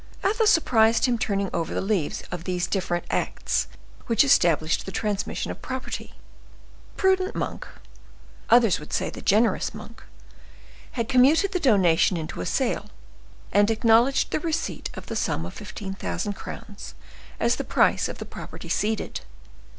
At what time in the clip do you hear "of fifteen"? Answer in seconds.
15.45-15.93